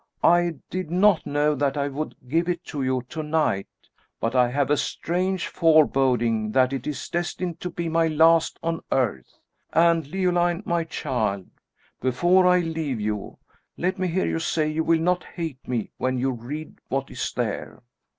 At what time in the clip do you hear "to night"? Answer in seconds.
3.09-3.67